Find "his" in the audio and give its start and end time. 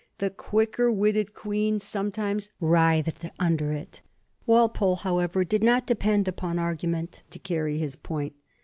7.77-7.95